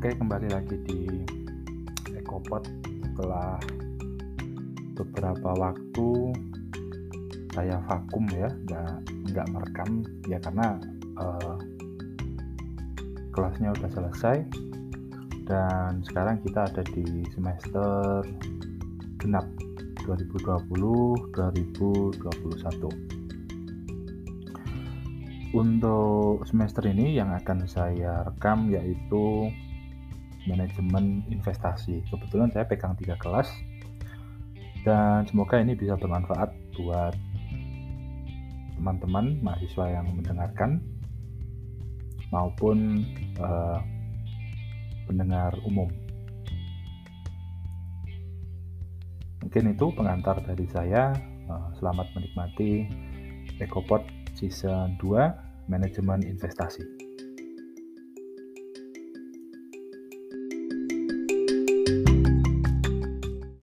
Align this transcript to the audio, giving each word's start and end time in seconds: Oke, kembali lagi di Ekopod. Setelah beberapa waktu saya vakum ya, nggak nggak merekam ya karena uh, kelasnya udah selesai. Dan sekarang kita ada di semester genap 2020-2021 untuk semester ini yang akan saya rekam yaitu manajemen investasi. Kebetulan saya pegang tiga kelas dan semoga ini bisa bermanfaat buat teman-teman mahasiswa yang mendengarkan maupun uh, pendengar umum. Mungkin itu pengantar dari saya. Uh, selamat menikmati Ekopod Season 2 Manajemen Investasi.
Oke, 0.00 0.16
kembali 0.16 0.48
lagi 0.48 0.80
di 0.88 1.12
Ekopod. 2.16 2.64
Setelah 3.04 3.60
beberapa 4.96 5.52
waktu 5.60 6.32
saya 7.52 7.76
vakum 7.84 8.24
ya, 8.32 8.48
nggak 8.64 8.96
nggak 9.28 9.46
merekam 9.52 10.00
ya 10.24 10.40
karena 10.40 10.80
uh, 11.20 11.60
kelasnya 13.36 13.76
udah 13.76 13.90
selesai. 13.92 14.40
Dan 15.44 16.00
sekarang 16.08 16.40
kita 16.48 16.64
ada 16.64 16.80
di 16.96 17.20
semester 17.36 18.24
genap 19.20 19.44
2020-2021 20.08 22.32
untuk 25.52 26.40
semester 26.48 26.88
ini 26.88 27.20
yang 27.20 27.36
akan 27.36 27.68
saya 27.68 28.24
rekam 28.24 28.72
yaitu 28.72 29.52
manajemen 30.48 31.24
investasi. 31.28 32.04
Kebetulan 32.08 32.48
saya 32.52 32.64
pegang 32.64 32.96
tiga 32.96 33.16
kelas 33.20 33.50
dan 34.86 35.28
semoga 35.28 35.60
ini 35.60 35.76
bisa 35.76 35.96
bermanfaat 35.96 36.48
buat 36.80 37.12
teman-teman 38.80 39.36
mahasiswa 39.44 39.92
yang 39.92 40.08
mendengarkan 40.16 40.80
maupun 42.32 43.04
uh, 43.36 43.76
pendengar 45.04 45.52
umum. 45.68 45.90
Mungkin 49.44 49.74
itu 49.76 49.86
pengantar 49.92 50.40
dari 50.46 50.64
saya. 50.70 51.12
Uh, 51.50 51.68
selamat 51.82 52.06
menikmati 52.14 52.86
Ekopod 53.58 54.06
Season 54.38 54.94
2 55.02 55.68
Manajemen 55.68 56.22
Investasi. 56.22 57.09